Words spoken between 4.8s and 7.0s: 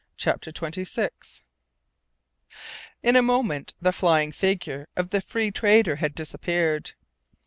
of the Free Trader had disappeared.